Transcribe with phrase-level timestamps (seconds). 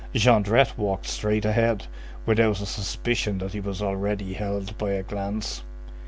[0.15, 1.85] Jondrette walked straight ahead,
[2.25, 5.61] without a suspicion that he was already held by a glance.